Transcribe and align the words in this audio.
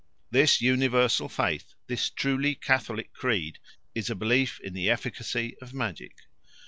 This 0.31 0.61
universal 0.63 1.29
faith, 1.29 1.75
this 1.85 2.09
truly 2.09 2.55
Catholic 2.55 3.13
creed, 3.13 3.59
is 3.93 4.09
a 4.09 4.15
belief 4.15 4.59
in 4.61 4.73
the 4.73 4.89
efficacy 4.89 5.55
of 5.61 5.75
magic. 5.75 6.21